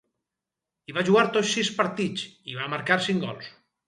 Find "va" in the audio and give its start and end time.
0.97-1.03, 2.61-2.71